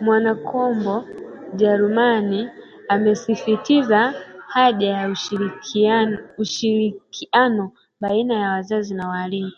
[0.00, 1.04] Mwanakombo
[1.54, 2.50] Jarumani
[2.88, 4.14] amesisitiza
[4.46, 5.08] haja ya
[6.38, 9.52] ushirikiano baina ya wazazi na walimu